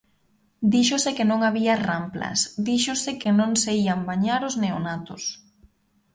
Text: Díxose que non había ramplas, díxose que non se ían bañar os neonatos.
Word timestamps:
Díxose 0.73 1.09
que 1.17 1.25
non 1.31 1.39
había 1.47 1.81
ramplas, 1.89 2.39
díxose 2.67 3.11
que 3.21 3.31
non 3.39 3.51
se 3.63 3.71
ían 3.83 4.01
bañar 4.09 4.41
os 4.49 4.55
neonatos. 4.63 5.23